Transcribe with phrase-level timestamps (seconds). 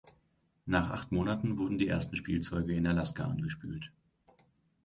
[0.65, 3.91] Nach acht Monaten wurden die ersten Spielzeuge in Alaska angespült.